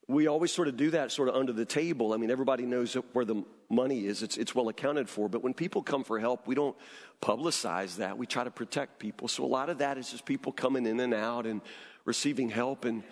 [0.09, 2.12] We always sort of do that sort of under the table.
[2.12, 5.29] I mean, everybody knows where the money is, it's, it's well accounted for.
[5.29, 6.77] But when people come for help, we don't
[7.21, 8.16] publicize that.
[8.16, 9.29] We try to protect people.
[9.29, 11.61] So a lot of that is just people coming in and out and
[12.05, 12.85] receiving help.
[12.85, 13.03] And,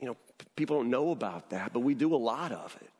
[0.00, 0.16] you know,
[0.56, 2.90] people don't know about that, but we do a lot of it.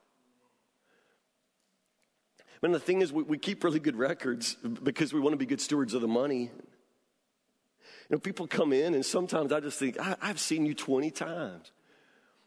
[2.62, 5.46] And the thing is, we, we keep really good records because we want to be
[5.46, 6.50] good stewards of the money.
[8.08, 11.10] You know, people come in, and sometimes I just think, I, have seen you 20
[11.10, 11.72] times.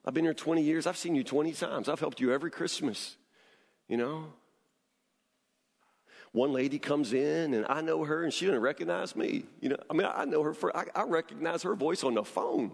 [0.05, 0.87] I've been here 20 years.
[0.87, 1.89] I've seen you 20 times.
[1.89, 3.17] I've helped you every Christmas,
[3.89, 4.33] you know.
[6.31, 9.43] One lady comes in, and I know her, and she doesn't recognize me.
[9.59, 12.23] You know, I mean, I know her for, I, I recognize her voice on the
[12.23, 12.71] phone,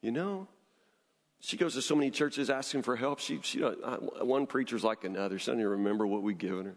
[0.00, 0.48] you know.
[1.40, 3.18] She goes to so many churches asking for help.
[3.18, 5.38] She, she uh, uh, one preacher's like another.
[5.40, 6.76] She doesn't even remember what we've given her.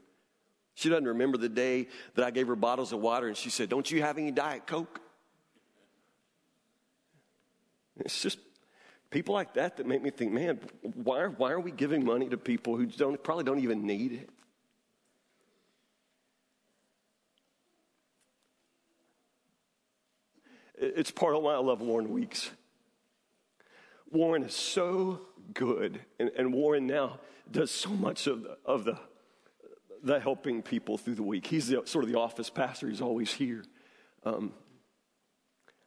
[0.74, 3.70] She doesn't remember the day that I gave her bottles of water and she said,
[3.70, 5.00] Don't you have any Diet Coke?
[7.98, 8.40] It's just
[9.10, 12.38] people like that that make me think, man, why, why are we giving money to
[12.38, 14.30] people who don't, probably don't even need it?
[20.78, 22.52] It's part of why I love Warren Weeks.
[24.12, 25.22] Warren is so
[25.54, 28.98] good, and, and Warren now does so much of the, of the,
[30.04, 31.48] the helping people through the week.
[31.48, 33.64] He's the, sort of the office pastor, he's always here.
[34.26, 34.52] Um,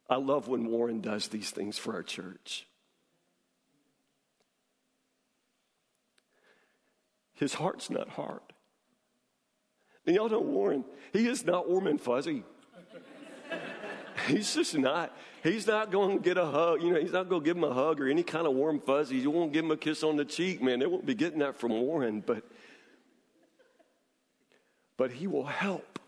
[0.08, 2.66] I love when Warren does these things for our church.
[7.34, 8.40] His heart's not hard.
[10.06, 12.42] And y'all know Warren, he is not warm and fuzzy.
[14.26, 15.14] he's just not.
[15.42, 16.82] He's not going to get a hug.
[16.82, 18.80] You know, he's not going to give him a hug or any kind of warm
[18.80, 19.18] fuzzy.
[19.18, 20.80] You won't give him a kiss on the cheek, man.
[20.80, 22.42] They won't be getting that from Warren, but
[24.96, 25.98] but he will help.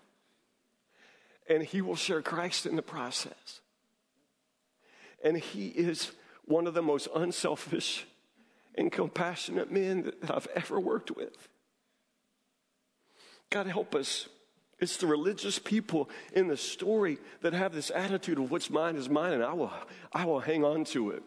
[1.49, 3.60] And he will share Christ in the process.
[5.23, 6.13] And he is
[6.45, 8.07] one of the most unselfish
[8.75, 11.49] and compassionate men that I've ever worked with.
[13.51, 14.29] God help us.
[14.79, 19.11] It's the religious people in the story that have this attitude of what's mine is
[19.11, 19.73] mine, and I will,
[20.13, 21.23] I will hang on to it.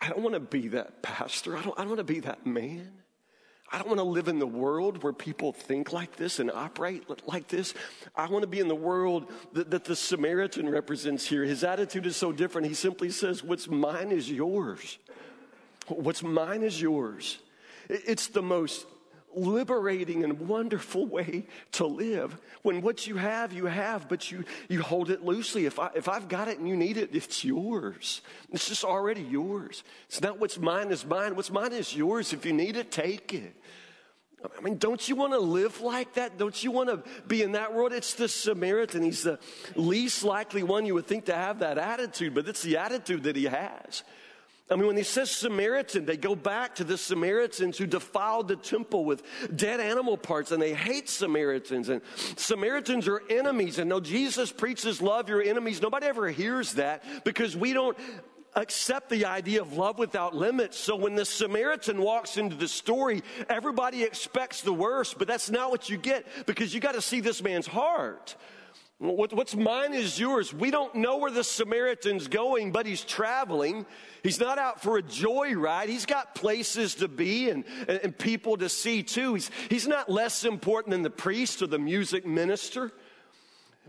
[0.00, 1.56] I don't want to be that pastor.
[1.56, 2.99] I don't, I don't want to be that man.
[3.72, 7.04] I don't want to live in the world where people think like this and operate
[7.26, 7.72] like this.
[8.16, 11.44] I want to be in the world that, that, the Samaritan represents here.
[11.44, 12.66] His attitude is so different.
[12.66, 14.98] He simply says, What's mine is yours.
[15.86, 17.38] What's mine is yours.
[17.88, 18.86] It's the most
[19.34, 24.82] liberating and wonderful way to live when what you have you have but you you
[24.82, 28.22] hold it loosely if i if i've got it and you need it it's yours
[28.50, 32.44] it's just already yours it's not what's mine is mine what's mine is yours if
[32.44, 33.54] you need it take it
[34.42, 36.38] I mean, don't you want to live like that?
[36.38, 37.92] Don't you want to be in that world?
[37.92, 39.02] It's the Samaritan.
[39.02, 39.38] He's the
[39.74, 43.36] least likely one you would think to have that attitude, but it's the attitude that
[43.36, 44.02] he has.
[44.70, 48.54] I mean, when he says Samaritan, they go back to the Samaritans who defiled the
[48.54, 49.22] temple with
[49.54, 51.88] dead animal parts, and they hate Samaritans.
[51.88, 52.02] And
[52.36, 53.80] Samaritans are enemies.
[53.80, 55.82] And no, Jesus preaches love your enemies.
[55.82, 57.98] Nobody ever hears that because we don't
[58.54, 60.78] accept the idea of love without limits.
[60.78, 65.70] So when the Samaritan walks into the story, everybody expects the worst, but that's not
[65.70, 68.36] what you get because you got to see this man's heart.
[69.02, 70.52] What's mine is yours.
[70.52, 73.86] We don't know where the Samaritan's going, but he's traveling.
[74.22, 75.88] He's not out for a joyride.
[75.88, 79.32] He's got places to be and, and people to see too.
[79.34, 82.92] He's, he's not less important than the priest or the music minister,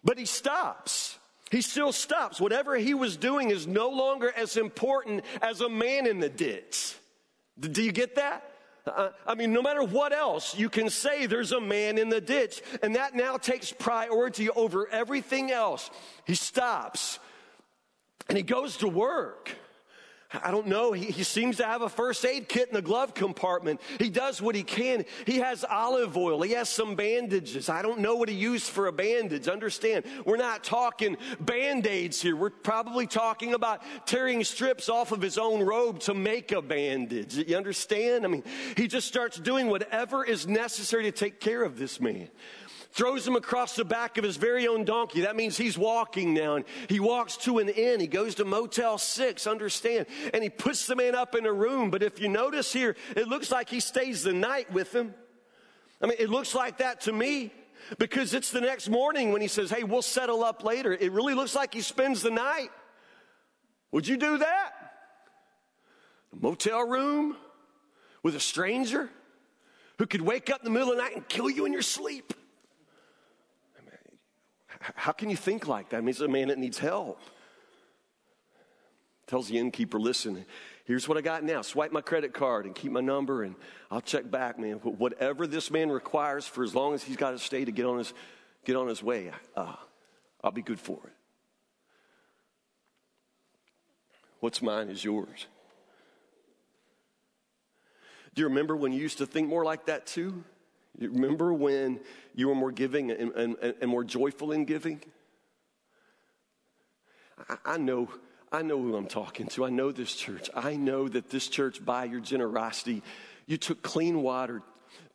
[0.01, 1.19] but he stops.
[1.51, 2.39] He still stops.
[2.39, 6.95] Whatever he was doing is no longer as important as a man in the ditch.
[7.59, 8.49] Do you get that?
[8.85, 12.21] Uh, I mean, no matter what else, you can say there's a man in the
[12.21, 15.89] ditch, and that now takes priority over everything else.
[16.25, 17.19] He stops
[18.27, 19.51] and he goes to work.
[20.33, 20.93] I don't know.
[20.93, 23.81] He, he, seems to have a first aid kit in the glove compartment.
[23.99, 25.03] He does what he can.
[25.25, 26.41] He has olive oil.
[26.41, 27.67] He has some bandages.
[27.67, 29.49] I don't know what he used for a bandage.
[29.49, 32.35] Understand, we're not talking band aids here.
[32.35, 37.35] We're probably talking about tearing strips off of his own robe to make a bandage.
[37.35, 38.23] You understand?
[38.23, 38.43] I mean,
[38.77, 42.29] he just starts doing whatever is necessary to take care of this man
[42.91, 45.21] throws him across the back of his very own donkey.
[45.21, 46.55] That means he's walking now.
[46.55, 47.99] And he walks to an inn.
[47.99, 50.07] He goes to Motel 6, understand?
[50.33, 51.89] And he puts the man up in a room.
[51.89, 55.13] But if you notice here, it looks like he stays the night with him.
[56.01, 57.53] I mean, it looks like that to me
[57.97, 60.93] because it's the next morning when he says, Hey, we'll settle up later.
[60.93, 62.69] It really looks like he spends the night.
[63.91, 64.71] Would you do that?
[66.33, 67.35] A motel room
[68.23, 69.09] with a stranger
[69.97, 71.81] who could wake up in the middle of the night and kill you in your
[71.81, 72.33] sleep?
[74.81, 75.97] How can you think like that?
[75.97, 77.19] I mean, it's a man that needs help.
[79.27, 80.45] Tells the innkeeper, listen,
[80.85, 81.61] here's what I got now.
[81.61, 83.55] Swipe my credit card and keep my number, and
[83.89, 84.77] I'll check back, man.
[84.77, 87.99] Whatever this man requires for as long as he's got to stay to get on
[87.99, 88.13] his,
[88.65, 89.75] get on his way, uh,
[90.43, 91.13] I'll be good for it.
[94.39, 95.47] What's mine is yours.
[98.33, 100.43] Do you remember when you used to think more like that too?
[100.97, 101.99] You remember when
[102.35, 105.01] you were more giving and, and, and more joyful in giving?
[107.49, 108.09] I, I know.
[108.51, 109.65] I know who I'm talking to.
[109.65, 110.49] I know this church.
[110.53, 113.01] I know that this church, by your generosity,
[113.45, 114.61] you took clean water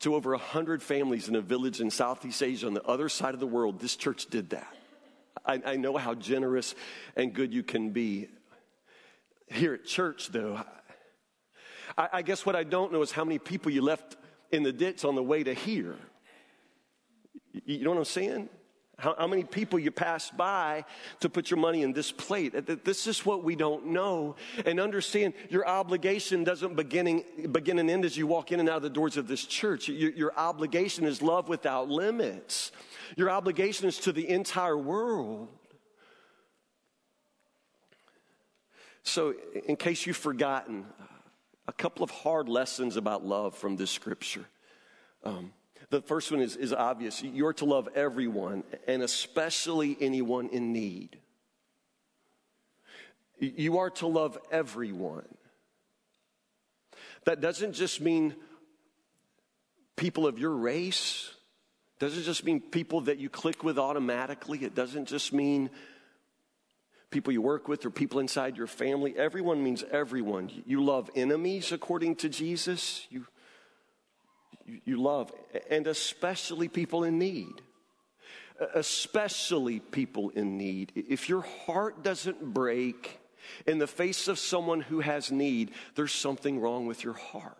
[0.00, 3.40] to over 100 families in a village in Southeast Asia on the other side of
[3.40, 3.78] the world.
[3.78, 4.74] This church did that.
[5.44, 6.74] I, I know how generous
[7.14, 8.28] and good you can be.
[9.48, 10.60] Here at church, though,
[11.96, 14.16] I, I guess what I don't know is how many people you left
[14.52, 15.96] in the ditch on the way to here.
[17.64, 18.48] You know what I'm saying?
[18.98, 20.86] How, how, many people you passed by
[21.20, 22.54] to put your money in this plate?
[22.84, 24.36] This is what we don't know.
[24.64, 28.76] And understand your obligation doesn't begin, begin and end as you walk in and out
[28.76, 29.88] of the doors of this church.
[29.88, 32.72] Your, your obligation is love without limits.
[33.16, 35.48] Your obligation is to the entire world.
[39.02, 39.34] So,
[39.66, 40.86] in case you've forgotten,
[41.68, 44.46] a couple of hard lessons about love from this scripture.
[45.24, 45.52] Um,
[45.90, 47.22] the first one is, is obvious.
[47.22, 51.18] You're to love everyone, and especially anyone in need.
[53.38, 55.26] You are to love everyone.
[57.24, 58.34] That doesn't just mean
[59.96, 61.30] people of your race,
[61.98, 64.64] doesn't just mean people that you click with automatically.
[64.64, 65.70] It doesn't just mean
[67.16, 69.16] people you work with or people inside your family.
[69.16, 70.50] Everyone means everyone.
[70.66, 73.06] You love enemies according to Jesus.
[73.08, 73.26] You,
[74.84, 75.32] you love,
[75.70, 77.62] and especially people in need.
[78.74, 80.92] Especially people in need.
[80.94, 83.18] If your heart doesn't break
[83.66, 87.56] in the face of someone who has need, there's something wrong with your heart.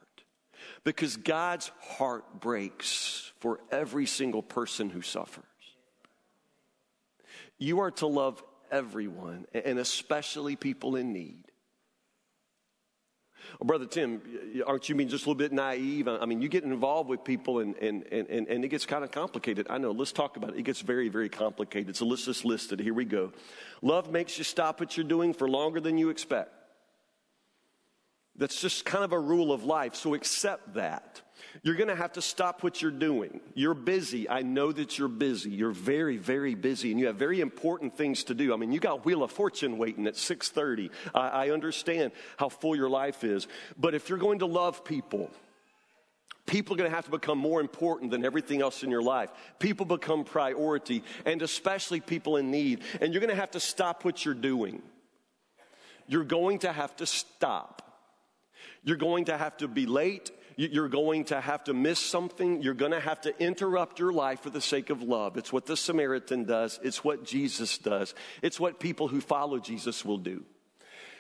[0.85, 5.45] Because God's heart breaks for every single person who suffers.
[7.57, 11.45] You are to love everyone, and especially people in need.
[13.61, 14.21] Well, Brother Tim,
[14.67, 16.09] aren't you being just a little bit naive?
[16.09, 19.11] I mean, you get involved with people and, and, and, and it gets kind of
[19.13, 19.67] complicated.
[19.71, 19.93] I know.
[19.93, 20.59] Let's talk about it.
[20.59, 21.97] It gets very, very complicated.
[21.97, 22.81] So let's just list it.
[22.81, 23.33] Here we go.
[23.83, 26.51] Love makes you stop what you're doing for longer than you expect.
[28.35, 29.95] That's just kind of a rule of life.
[29.95, 31.23] So accept that.
[31.63, 33.41] You're going to have to stop what you're doing.
[33.55, 34.29] You're busy.
[34.29, 35.51] I know that you're busy.
[35.51, 38.53] You're very, very busy, and you have very important things to do.
[38.53, 40.91] I mean, you got Wheel of Fortune waiting at 6:30.
[41.15, 45.31] I, I understand how full your life is, but if you're going to love people,
[46.47, 49.31] people are going to have to become more important than everything else in your life.
[49.59, 52.83] People become priority, and especially people in need.
[53.01, 54.83] And you're going to have to stop what you're doing.
[56.07, 57.83] You're going to have to stop.
[58.85, 60.31] You're going to have to be late.
[60.57, 62.63] You're going to have to miss something.
[62.63, 65.37] You're going to have to interrupt your life for the sake of love.
[65.37, 66.81] It's what the Samaritan does.
[66.83, 68.15] It's what Jesus does.
[68.41, 70.45] It's what people who follow Jesus will do.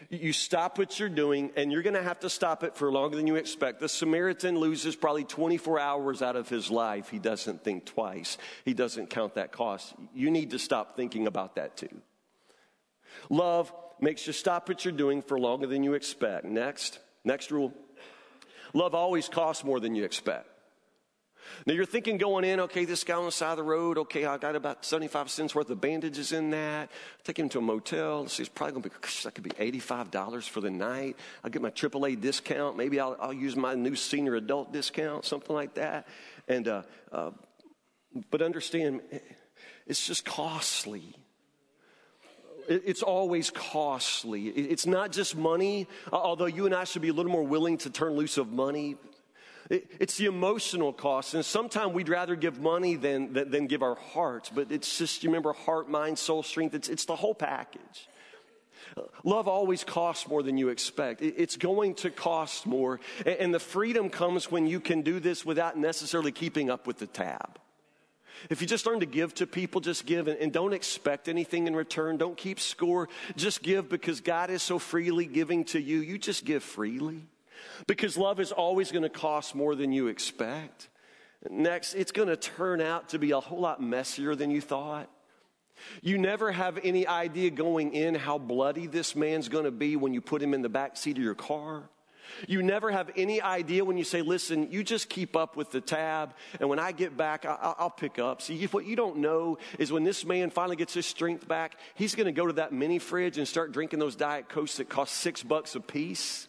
[0.09, 3.16] You stop what you're doing, and you're going to have to stop it for longer
[3.16, 3.81] than you expect.
[3.81, 7.11] The Samaritan loses probably 24 hours out of his life.
[7.11, 9.94] He doesn't think twice, he doesn't count that cost.
[10.15, 12.00] You need to stop thinking about that too.
[13.29, 16.44] Love makes you stop what you're doing for longer than you expect.
[16.44, 17.73] Next, next rule
[18.77, 20.46] love always costs more than you expect.
[21.64, 24.24] Now you're thinking going in, okay, this guy on the side of the road, okay,
[24.24, 26.90] I got about 75 cents worth of bandages in that.
[27.24, 28.29] Take him to a motel.
[28.29, 31.16] See, it's probably to be, that could be $85 for the night.
[31.44, 32.77] I'll get my AAA discount.
[32.77, 36.06] Maybe I'll, I'll use my new senior adult discount, something like that.
[36.48, 37.31] And, uh, uh,
[38.31, 39.02] but understand,
[39.87, 41.14] it's just costly.
[42.69, 44.48] It's always costly.
[44.48, 47.79] It's not just money, uh, although you and I should be a little more willing
[47.79, 48.96] to turn loose of money
[49.69, 51.35] it's the emotional cost.
[51.35, 54.50] And sometimes we'd rather give money than, than, than, give our hearts.
[54.54, 56.75] But it's just, you remember, heart, mind, soul, strength.
[56.75, 58.08] It's, it's the whole package.
[59.25, 61.21] Love always costs more than you expect.
[61.21, 63.00] It's going to cost more.
[63.25, 67.06] And the freedom comes when you can do this without necessarily keeping up with the
[67.06, 67.58] tab.
[68.50, 71.74] If you just learn to give to people, just give and, don't expect anything in
[71.74, 72.16] return.
[72.16, 73.08] Don't keep score.
[73.37, 76.00] Just give because God is so freely giving to you.
[76.00, 77.26] You just give freely.
[77.87, 80.88] Because love is always going to cost more than you expect.
[81.50, 85.10] Next, it's going to turn out to be a whole lot messier than you thought.
[86.02, 90.14] You never have any idea going in how bloody this man's going to be when
[90.14, 91.88] you put him in the back seat of your car.
[92.46, 95.81] You never have any idea when you say, listen, you just keep up with the
[95.81, 98.42] tab, and when I get back, I- will pick up.
[98.42, 102.14] See, what you don't know is when this man finally gets his strength back, he's
[102.14, 105.14] going to go to that mini fridge and start drinking those Diet Cokes that cost
[105.14, 106.48] six bucks a piece.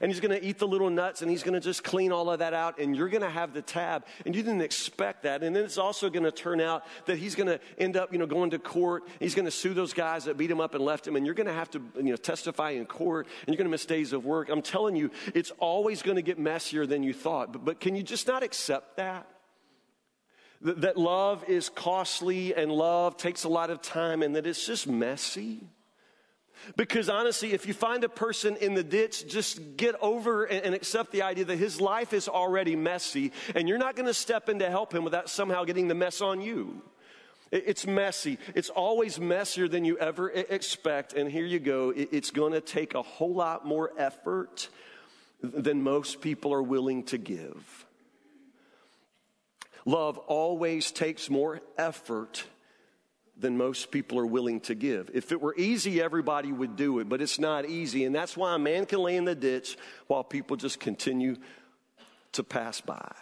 [0.00, 2.30] And he's going to eat the little nuts and he's going to just clean all
[2.30, 4.04] of that out and you're going to have the tab.
[4.24, 5.42] And you didn't expect that.
[5.42, 8.18] And then it's also going to turn out that he's going to end up, you
[8.18, 9.04] know, going to court.
[9.20, 11.16] He's going to sue those guys that beat him up and left him.
[11.16, 13.70] And you're going to have to, you know, testify in court and you're going to
[13.70, 14.48] miss days of work.
[14.48, 17.52] I'm telling you, it's always going to get messier than you thought.
[17.52, 19.26] But, but can you just not accept that?
[20.62, 24.86] That love is costly and love takes a lot of time and that it's just
[24.86, 25.66] messy.
[26.76, 31.12] Because honestly, if you find a person in the ditch, just get over and, accept
[31.12, 34.60] the idea that his life is already messy, and you're not going to step in
[34.60, 36.82] to help him without somehow getting the mess on you.
[37.50, 38.38] It's messy.
[38.54, 41.12] It's always messier than you ever expect.
[41.12, 41.92] And here you go.
[41.94, 44.70] It's going to take a whole lot more effort
[45.42, 47.86] than most people are willing to give.
[49.84, 52.44] Love always takes more effort
[53.36, 55.10] than most people are willing to give.
[55.14, 58.04] If it were easy, everybody would do it, but it's not easy.
[58.04, 59.76] And that's why a man can lay in the ditch
[60.06, 61.36] while people just continue
[62.32, 63.12] to pass by.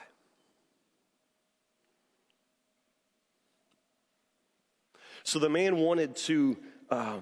[5.22, 6.56] So the man wanted to
[6.90, 7.18] uh,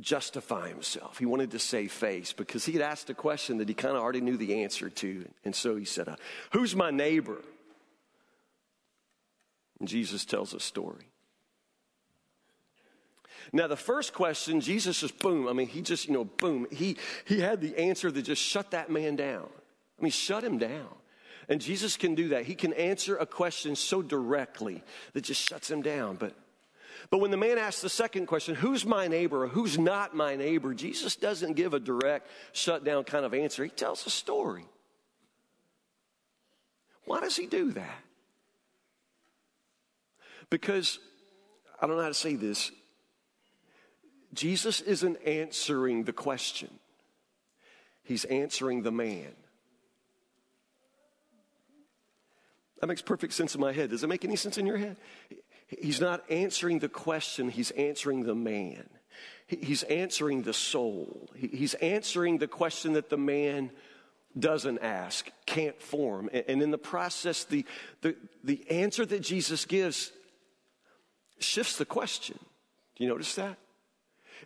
[0.00, 1.18] justify himself.
[1.18, 4.02] He wanted to save face because he had asked a question that he kind of
[4.02, 5.28] already knew the answer to.
[5.44, 6.16] And so he said, uh,
[6.52, 7.38] Who's my neighbor?
[9.80, 11.08] And Jesus tells a story.
[13.52, 15.48] Now, the first question, Jesus just boom.
[15.48, 16.66] I mean, he just, you know, boom.
[16.70, 19.48] He, he had the answer that just shut that man down.
[19.98, 20.88] I mean, shut him down.
[21.48, 22.44] And Jesus can do that.
[22.44, 24.82] He can answer a question so directly
[25.14, 26.16] that just shuts him down.
[26.16, 26.34] But,
[27.08, 30.36] but when the man asks the second question, who's my neighbor or who's not my
[30.36, 33.64] neighbor, Jesus doesn't give a direct, shut down kind of answer.
[33.64, 34.66] He tells a story.
[37.06, 38.02] Why does he do that?
[40.50, 40.98] Because,
[41.80, 42.70] I don't know how to say this,
[44.38, 46.70] Jesus isn't answering the question,
[48.04, 49.32] he's answering the man.
[52.80, 53.90] That makes perfect sense in my head.
[53.90, 54.96] Does it make any sense in your head?
[55.66, 58.88] He's not answering the question, he's answering the man.
[59.48, 61.28] He's answering the soul.
[61.34, 63.70] He's answering the question that the man
[64.38, 66.28] doesn't ask, can't form.
[66.32, 67.64] And in the process, the,
[68.02, 68.14] the,
[68.44, 70.12] the answer that Jesus gives
[71.40, 72.38] shifts the question.
[72.96, 73.56] Do you notice that?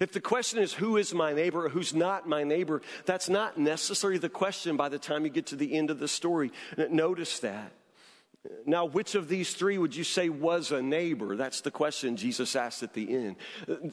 [0.03, 3.57] If the question is who is my neighbor or who's not my neighbor, that's not
[3.57, 6.51] necessarily the question by the time you get to the end of the story.
[6.91, 7.73] Notice that.
[8.67, 11.37] Now, which of these three would you say was a neighbor?
[11.37, 13.37] That's the question Jesus asked at the end.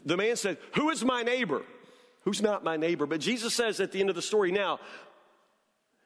[0.04, 1.62] The man said, Who is my neighbor?
[2.24, 3.06] Who's not my neighbor?
[3.06, 4.80] But Jesus says at the end of the story, Now,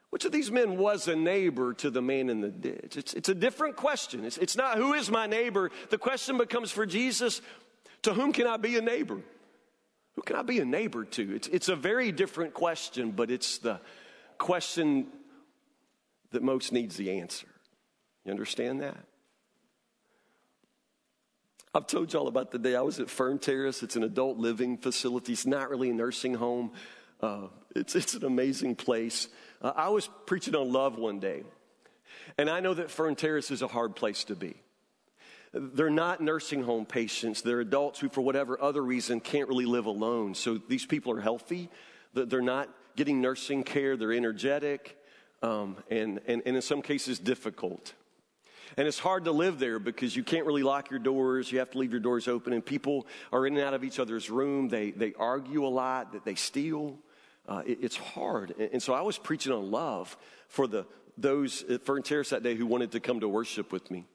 [0.10, 2.98] which of these men was a neighbor to the man in the ditch?
[2.98, 4.26] It's, it's a different question.
[4.26, 5.72] It's, it's not who is my neighbor.
[5.92, 7.42] The question becomes for Jesus,
[8.02, 9.22] To whom can I be a neighbor?
[10.26, 11.36] Can I be a neighbor to?
[11.36, 13.80] It's, it's a very different question, but it's the
[14.38, 15.08] question
[16.32, 17.48] that most needs the answer.
[18.26, 18.98] You understand that?
[21.76, 23.82] I've told y'all about the day I was at Fern Terrace.
[23.82, 25.34] It's an adult living facility.
[25.34, 26.72] It's not really a nursing home.
[27.20, 29.28] Uh, it's, it's an amazing place.
[29.62, 31.44] Uh, I was preaching on love one day,
[32.38, 34.56] and I know that Fern Terrace is a hard place to be.
[35.54, 37.44] They're not nursing home patients.
[37.44, 40.34] They're adults who, for whatever other reason, can't really live alone.
[40.34, 41.70] So these people are healthy.
[42.14, 43.96] They're not getting nursing care.
[43.96, 44.98] They're energetic,
[45.42, 47.94] um, and, and, and in some cases, difficult.
[48.78, 51.52] And it's hard to live there because you can't really lock your doors.
[51.52, 54.00] You have to leave your doors open, and people are in and out of each
[54.00, 54.70] other's room.
[54.70, 56.98] They, they argue a lot, that they steal.
[57.48, 58.56] Uh, it, it's hard.
[58.58, 60.86] And, and, so I was preaching on love for the,
[61.18, 64.06] those at Fern Terrace that day who wanted to come to worship with me.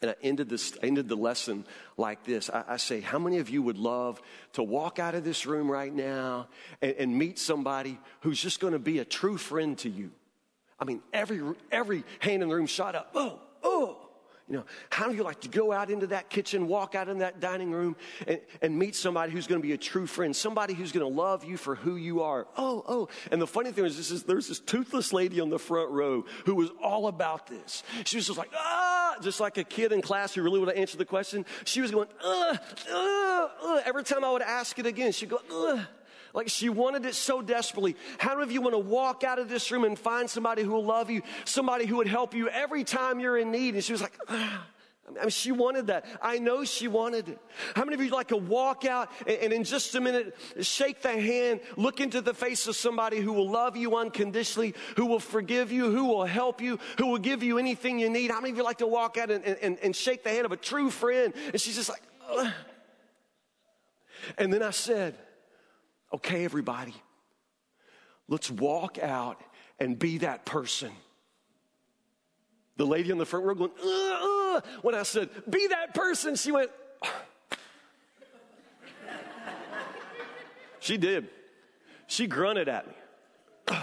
[0.00, 1.64] And I ended, this, ended the lesson
[1.96, 2.50] like this.
[2.50, 4.20] I, I, say, How many of you would love
[4.54, 6.48] to walk out of this room right now
[6.80, 10.10] and, and meet somebody who's just going to be a true friend to you?
[10.80, 11.40] I mean, every,
[11.70, 13.12] every hand in the room shot up.
[13.14, 13.98] Oh, oh.
[14.48, 17.18] You know, how do you like to go out into that kitchen, walk out in
[17.18, 20.74] that dining room, and, and meet somebody who's going to be a true friend, somebody
[20.74, 22.46] who's going to love you for who you are?
[22.56, 23.08] Oh, oh.
[23.30, 26.26] And the funny thing is, this is there's this toothless lady on the front row
[26.44, 27.82] who was all about this.
[28.04, 30.78] She was just like, ah, just like a kid in class who really would have
[30.78, 31.44] answered the question.
[31.64, 32.56] She was going, uh,
[32.90, 33.80] uh, uh.
[33.84, 35.82] Every time I would ask it again, she'd go, uh.
[36.34, 37.94] Like she wanted it so desperately.
[38.18, 40.70] How many of you want to walk out of this room and find somebody who
[40.70, 43.74] will love you, somebody who would help you every time you're in need?
[43.74, 44.18] And she was like.
[45.08, 46.06] I mean, she wanted that.
[46.22, 47.38] I know she wanted it.
[47.74, 51.02] How many of you like to walk out and, and, in just a minute shake
[51.02, 55.18] the hand, look into the face of somebody who will love you unconditionally, who will
[55.18, 58.30] forgive you, who will help you, who will give you anything you need?
[58.30, 60.52] How many of you like to walk out and, and, and shake the hand of
[60.52, 61.34] a true friend?
[61.52, 62.52] And she's just like, Ugh.
[64.38, 65.18] and then I said,
[66.14, 66.94] okay, everybody,
[68.28, 69.40] let's walk out
[69.80, 70.92] and be that person.
[72.82, 73.70] The lady in the front row going,
[74.82, 76.68] when I said, be that person, she went,
[80.80, 81.28] she did.
[82.08, 82.94] She grunted at me.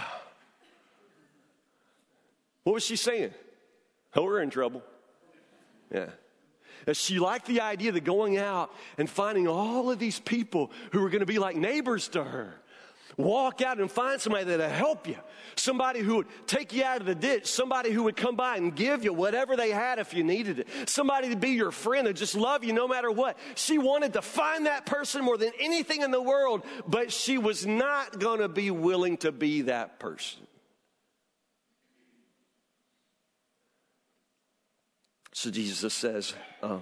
[2.64, 3.32] what was she saying?
[4.14, 4.82] Oh, we're in trouble.
[5.90, 6.10] Yeah.
[6.92, 11.08] She liked the idea of going out and finding all of these people who were
[11.08, 12.52] going to be like neighbors to her.
[13.16, 15.16] Walk out and find somebody that'll help you.
[15.56, 17.46] Somebody who would take you out of the ditch.
[17.46, 20.68] Somebody who would come by and give you whatever they had if you needed it.
[20.88, 23.38] Somebody to be your friend and just love you no matter what.
[23.56, 27.66] She wanted to find that person more than anything in the world, but she was
[27.66, 30.46] not going to be willing to be that person.
[35.32, 36.80] So Jesus says, uh,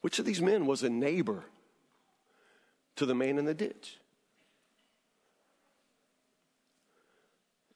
[0.00, 1.44] which of these men was a neighbor
[3.00, 3.96] to the man in the ditch?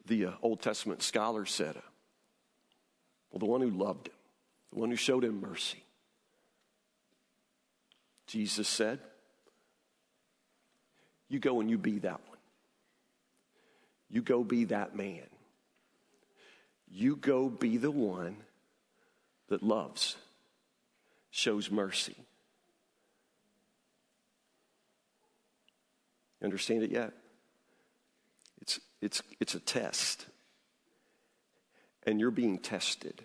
[0.04, 1.80] The uh, Old Testament scholar said, uh,
[3.30, 4.14] well, the one who loved him,
[4.70, 5.82] the one who showed him mercy.
[8.26, 8.98] Jesus said,
[11.30, 12.38] You go and you be that one.
[14.10, 15.22] You go be that man.
[16.86, 18.36] You go be the one
[19.48, 20.16] that loves,
[21.30, 22.16] shows mercy.
[26.44, 27.14] You understand it yet?
[28.60, 30.26] It's, it's, it's a test.
[32.06, 33.24] And you're being tested.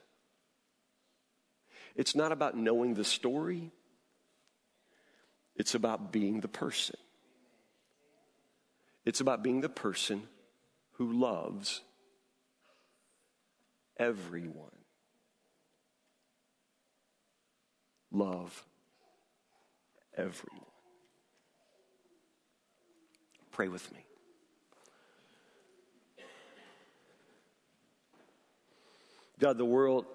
[1.97, 3.71] It's not about knowing the story,
[5.57, 6.95] it's about being the person.
[9.03, 10.21] It's about being the person
[10.93, 11.81] who loves
[13.97, 14.71] everyone.
[18.13, 18.63] Love
[20.15, 20.68] everyone.
[23.59, 23.99] Pray with me.
[29.37, 30.05] God, the world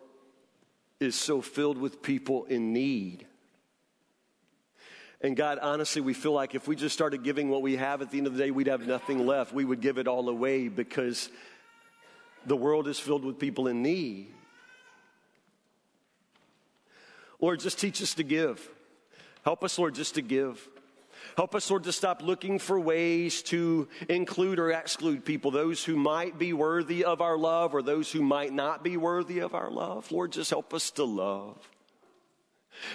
[0.99, 3.27] is so filled with people in need.
[5.21, 8.11] And God, honestly, we feel like if we just started giving what we have at
[8.11, 9.53] the end of the day, we'd have nothing left.
[9.53, 11.29] We would give it all away because
[12.47, 14.29] the world is filled with people in need.
[17.41, 18.67] Lord, just teach us to give.
[19.45, 20.67] Help us, Lord, just to give.
[21.37, 25.97] Help us, Lord, to stop looking for ways to include or exclude people, those who
[25.97, 29.71] might be worthy of our love or those who might not be worthy of our
[29.71, 30.11] love.
[30.13, 31.57] Lord, just help us to love.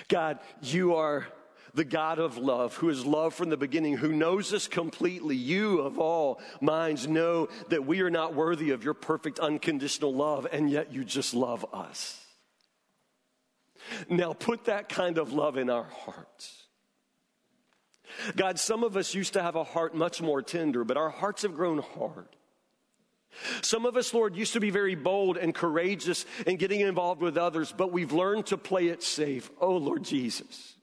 [0.08, 1.28] God, you are
[1.74, 5.36] the God of love, who is love from the beginning, who knows us completely.
[5.36, 10.48] You, of all minds, know that we are not worthy of your perfect, unconditional love,
[10.52, 12.26] and yet you just love us.
[14.10, 16.64] Now, put that kind of love in our hearts.
[18.36, 21.44] God, some of us used to have a heart much more tender, but our hearts
[21.44, 22.28] have grown hard.
[23.62, 27.38] Some of us, Lord, used to be very bold and courageous in getting involved with
[27.38, 29.50] others, but we've learned to play it safe.
[29.62, 30.76] Oh, Lord Jesus,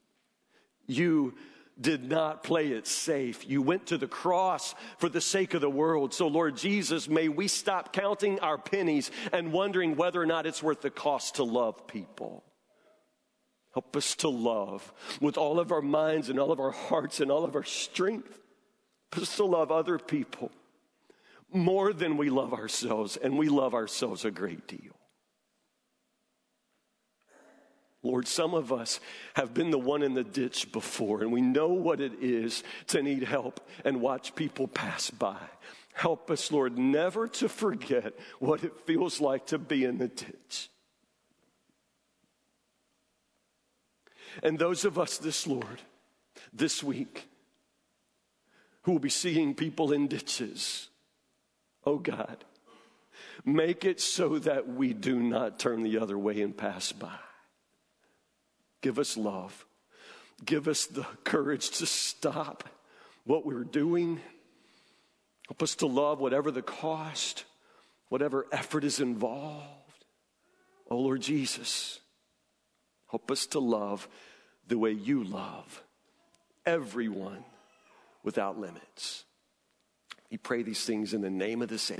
[0.85, 1.35] you
[1.79, 3.47] did not play it safe.
[3.47, 6.13] You went to the cross for the sake of the world.
[6.13, 10.63] So, Lord Jesus, may we stop counting our pennies and wondering whether or not it's
[10.63, 12.43] worth the cost to love people.
[13.77, 17.29] Help us to love with all of our minds and all of our hearts and
[17.29, 18.39] all of our strength.
[19.13, 20.49] Help us to love other people
[21.53, 24.97] more than we love ourselves, and we love ourselves a great deal.
[28.01, 28.99] Lord, some of us
[29.35, 33.03] have been the one in the ditch before, and we know what it is to
[33.03, 35.37] need help and watch people pass by.
[35.93, 40.71] Help us, Lord, never to forget what it feels like to be in the ditch.
[44.43, 45.81] And those of us this, Lord,
[46.53, 47.27] this week,
[48.83, 50.89] who will be seeing people in ditches,
[51.85, 52.45] oh God,
[53.43, 57.17] make it so that we do not turn the other way and pass by.
[58.81, 59.65] Give us love.
[60.45, 62.63] Give us the courage to stop
[63.25, 64.21] what we're doing.
[65.47, 67.45] Help us to love whatever the cost,
[68.09, 69.63] whatever effort is involved.
[70.89, 71.99] Oh Lord Jesus,
[73.09, 74.07] help us to love
[74.67, 75.83] the way you love
[76.65, 77.43] everyone
[78.23, 79.23] without limits.
[80.29, 81.95] We pray these things in the name of the Savior.